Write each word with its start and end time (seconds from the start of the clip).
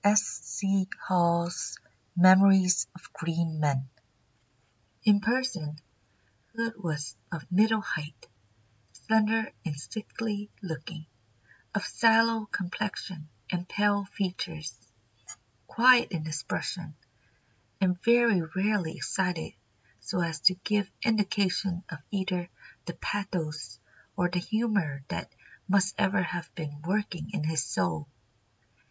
[Sidenote: 0.03 0.17
S. 0.17 0.39
C. 0.43 0.87
Hall's 0.99 1.77
Memories 2.15 2.87
of 2.95 3.13
Great 3.13 3.43
Men.] 3.45 3.87
"In 5.03 5.19
person 5.21 5.77
Hood 6.55 6.73
was 6.83 7.15
of 7.31 7.45
middle 7.51 7.81
height, 7.83 8.27
slender 8.93 9.51
and 9.63 9.79
sickly 9.79 10.49
looking, 10.63 11.05
of 11.75 11.85
sallow 11.85 12.47
complexion 12.47 13.29
and 13.51 13.69
pale 13.69 14.05
features, 14.05 14.73
quiet 15.67 16.11
in 16.11 16.25
expression, 16.25 16.95
and 17.79 18.01
very 18.01 18.41
rarely 18.55 18.95
excited 18.95 19.53
so 19.99 20.19
as 20.21 20.39
to 20.39 20.55
give 20.63 20.89
indication 21.03 21.83
of 21.89 21.99
either 22.09 22.49
the 22.87 22.93
pathos 22.93 23.77
or 24.17 24.29
the 24.29 24.39
humour 24.39 25.03
that 25.09 25.31
must 25.67 25.93
ever 25.99 26.23
have 26.23 26.49
been 26.55 26.81
working 26.87 27.29
in 27.35 27.43
his 27.43 27.63
soul. 27.63 28.09